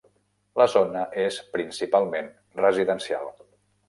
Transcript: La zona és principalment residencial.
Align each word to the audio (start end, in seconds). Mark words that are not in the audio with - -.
La 0.59 0.65
zona 0.75 1.03
és 1.23 1.37
principalment 1.57 2.31
residencial. 2.63 3.31